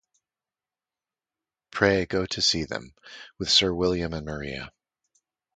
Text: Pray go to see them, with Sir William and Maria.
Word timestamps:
Pray 1.69 2.07
go 2.07 2.25
to 2.25 2.41
see 2.41 2.63
them, 2.63 2.95
with 3.37 3.51
Sir 3.51 3.71
William 3.71 4.13
and 4.15 4.25
Maria. 4.25 4.71